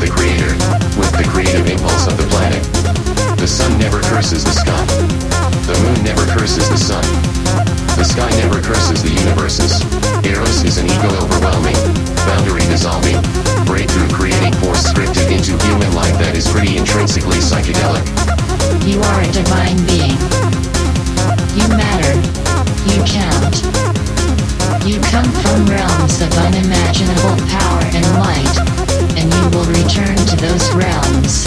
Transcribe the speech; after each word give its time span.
the 0.00 0.06
Creator, 0.06 0.52
with 0.98 1.10
the 1.12 1.24
creative 1.28 1.66
impulse 1.66 2.06
of 2.06 2.16
the 2.16 2.22
planet. 2.30 2.62
The 3.38 3.48
sun 3.48 3.78
never 3.78 4.00
curses 4.02 4.44
the 4.44 4.52
sky. 4.52 4.86
The 5.66 5.78
moon 5.82 6.04
never 6.04 6.24
curses 6.26 6.68
the 6.68 6.76
sun. 6.76 7.67
Sky 8.08 8.30
never 8.40 8.60
curses 8.60 9.02
the 9.02 9.12
universes. 9.12 9.84
Eros 10.24 10.64
is 10.64 10.78
an 10.78 10.86
ego 10.86 11.12
overwhelming, 11.20 11.76
boundary 12.24 12.64
dissolving, 12.72 13.20
breakthrough 13.68 14.08
creating 14.08 14.52
force 14.64 14.88
scripted 14.88 15.28
into 15.28 15.52
human 15.68 15.92
life 15.94 16.16
that 16.16 16.32
is 16.34 16.48
pretty 16.48 16.80
intrinsically 16.80 17.36
psychedelic. 17.36 18.02
You 18.88 19.04
are 19.04 19.20
a 19.20 19.30
divine 19.30 19.76
being. 19.84 20.16
You 21.52 21.68
matter. 21.76 22.16
You 22.88 23.04
count. 23.04 23.60
You 24.88 24.96
come 25.12 25.28
from 25.44 25.68
realms 25.68 26.24
of 26.24 26.32
unimaginable 26.32 27.36
power 27.52 27.82
and 27.92 28.08
light, 28.16 28.56
and 29.20 29.28
you 29.28 29.44
will 29.52 29.68
return 29.68 30.16
to 30.16 30.36
those 30.40 30.64
realms. 30.72 31.44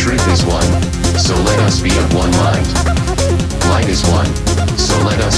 Truth 0.00 0.24
is 0.32 0.42
one, 0.48 0.70
so 1.20 1.36
let 1.44 1.60
us 1.60 1.84
be 1.84 1.92
of 1.92 2.08
one 2.16 2.32
mind. 2.40 2.66
Light 3.68 3.88
is 3.88 4.00
one, 4.08 4.26
so 4.26 4.32
let 4.32 4.40
us 4.40 4.51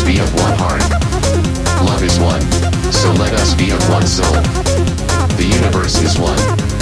be 0.04 0.18
of 0.18 0.34
one 0.34 0.52
heart. 0.58 0.82
Love 1.84 2.02
is 2.02 2.18
one, 2.20 2.40
so 2.92 3.10
let 3.12 3.32
us 3.34 3.54
be 3.54 3.70
of 3.70 3.80
one 3.88 4.06
soul. 4.06 4.32
The 5.36 5.48
universe 5.48 6.00
is 6.02 6.18
one, 6.18 6.38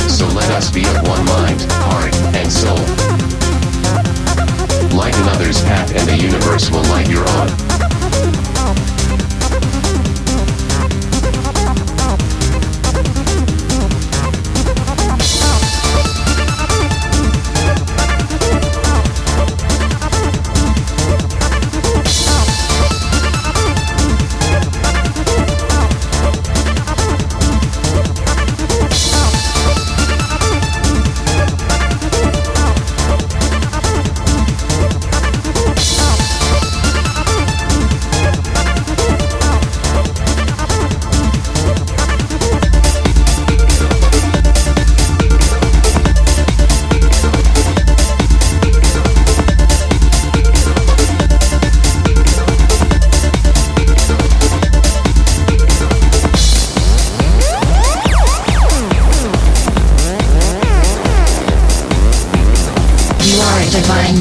so 0.08 0.26
let 0.28 0.50
us 0.50 0.70
be 0.70 0.82
of 0.82 0.96
one 1.06 1.24
mind, 1.26 1.62
heart, 1.86 2.14
and 2.34 2.50
soul. 2.50 2.78
Light 4.96 5.16
another's 5.18 5.62
path 5.62 5.94
and 5.94 6.08
the 6.08 6.16
universe 6.16 6.70
will 6.70 6.82
light 6.90 7.08
your 7.08 7.28
own. 7.38 8.01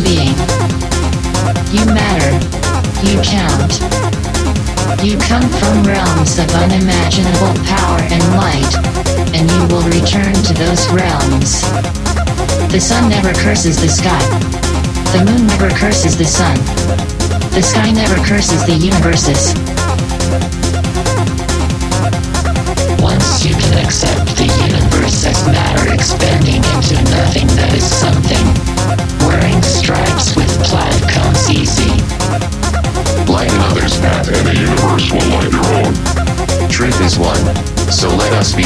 Being. 0.03 0.35
You 1.75 1.83
matter. 1.91 2.31
You 3.03 3.19
count. 3.19 3.81
You 5.03 5.17
come 5.17 5.47
from 5.59 5.83
realms 5.83 6.37
of 6.39 6.47
unimaginable 6.53 7.55
power 7.65 7.99
and 8.07 8.23
light, 8.37 8.73
and 9.35 9.49
you 9.49 9.61
will 9.67 9.83
return 9.89 10.31
to 10.31 10.53
those 10.53 10.87
realms. 10.93 11.61
The 12.71 12.79
sun 12.79 13.09
never 13.09 13.33
curses 13.33 13.81
the 13.81 13.89
sky. 13.89 14.21
The 15.11 15.25
moon 15.25 15.47
never 15.47 15.69
curses 15.69 16.15
the 16.15 16.25
sun. 16.25 16.55
The 17.51 17.61
sky 17.61 17.91
never 17.91 18.15
curses 18.23 18.63
the 18.65 18.75
universes. 18.75 19.51
Once 23.01 23.43
you 23.43 23.55
can 23.55 23.83
accept 23.83 24.37
the 24.37 24.47
universe 24.69 25.25
as 25.25 25.45
matter 25.47 25.93
expanding 25.93 26.63
into 26.63 26.95
nothing 27.09 27.47
that 27.57 27.73
is 27.73 27.83
something, 27.83 28.45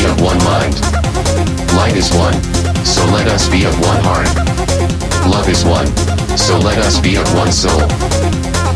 of 0.06 0.22
one 0.22 0.38
mind. 0.44 0.76
Light 1.76 1.96
is 1.96 2.14
one, 2.14 2.34
so 2.86 3.06
let 3.12 3.28
us 3.28 3.50
be 3.50 3.66
of 3.66 3.74
one 3.82 4.02
heart. 4.04 4.30
Love 5.28 5.50
is 5.50 5.66
one, 5.66 5.88
so 6.38 6.58
let 6.60 6.78
us 6.78 7.00
be 7.00 7.16
of 7.16 7.28
one 7.36 7.52
soul. 7.52 7.88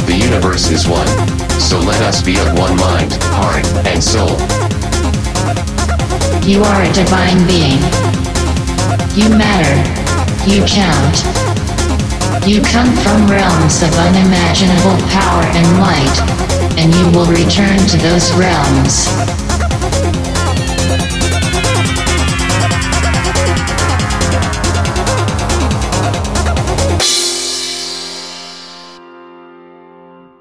The 0.09 0.17
universe 0.17 0.72
is 0.72 0.88
one, 0.88 1.07
so 1.59 1.79
let 1.79 2.01
us 2.01 2.22
be 2.22 2.38
of 2.40 2.57
one 2.57 2.75
mind, 2.78 3.13
heart, 3.35 3.66
and 3.85 4.03
soul. 4.03 4.34
You 6.47 6.63
are 6.63 6.81
a 6.81 6.94
divine 6.94 7.46
being. 7.46 7.81
You 9.13 9.29
matter. 9.29 9.78
You 10.50 10.66
count. 10.66 11.22
You 12.47 12.61
come 12.61 12.90
from 13.03 13.29
realms 13.29 13.84
of 13.84 13.94
unimaginable 13.94 14.97
power 15.13 15.44
and 15.53 15.67
light, 15.78 16.17
and 16.79 16.94
you 16.96 17.06
will 17.11 17.29
return 17.29 17.78
to 17.78 17.97
those 17.97 18.31
realms. 18.34 19.48